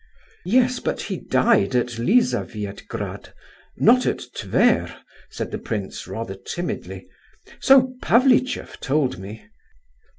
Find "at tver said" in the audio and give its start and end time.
4.07-5.51